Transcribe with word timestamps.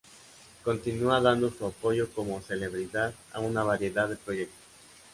Continúa 0.63 1.21
dando 1.21 1.51
su 1.51 1.63
apoyo 1.63 2.09
como 2.11 2.41
celebridad 2.41 3.13
a 3.33 3.39
una 3.39 3.61
variedad 3.61 4.09
de 4.09 4.15
proyectos. 4.15 4.57